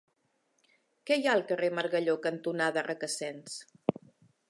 [1.09, 3.63] Què hi ha al carrer Margalló cantonada Requesens?